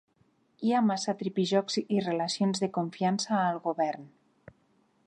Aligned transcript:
Hi 0.67 0.71
ha 0.71 0.79
massa 0.85 1.15
tripijocs 1.19 1.77
i 1.83 2.01
relacions 2.07 2.65
de 2.65 2.71
confiança 2.79 3.39
al 3.43 3.63
govern. 3.69 4.11